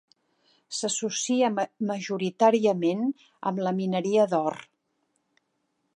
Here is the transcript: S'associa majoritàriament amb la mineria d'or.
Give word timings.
S'associa 0.77 1.49
majoritàriament 1.89 3.07
amb 3.51 3.65
la 3.67 3.77
mineria 3.83 4.29
d'or. 4.33 4.59